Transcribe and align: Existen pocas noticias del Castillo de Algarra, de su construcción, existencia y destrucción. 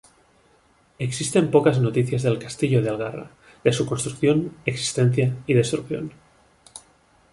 Existen 0.97 1.51
pocas 1.51 1.79
noticias 1.79 2.23
del 2.23 2.39
Castillo 2.39 2.81
de 2.81 2.89
Algarra, 2.89 3.29
de 3.63 3.71
su 3.71 3.85
construcción, 3.85 4.51
existencia 4.65 5.37
y 5.45 5.53
destrucción. 5.53 6.11